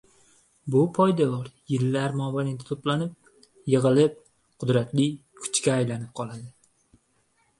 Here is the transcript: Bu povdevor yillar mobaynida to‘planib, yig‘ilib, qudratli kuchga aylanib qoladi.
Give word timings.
Bu 0.75 0.79
povdevor 0.97 1.49
yillar 1.73 2.15
mobaynida 2.21 2.65
to‘planib, 2.69 3.13
yig‘ilib, 3.73 4.17
qudratli 4.63 5.05
kuchga 5.43 5.75
aylanib 5.75 6.13
qoladi. 6.21 6.49